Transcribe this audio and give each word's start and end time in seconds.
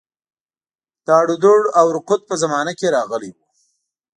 د 1.05 1.07
اړودوړ 1.21 1.61
او 1.79 1.85
رکود 1.95 2.21
په 2.29 2.35
زمانه 2.43 2.73
کې 2.79 2.93
راغلی 2.97 3.31
وو. 3.35 3.43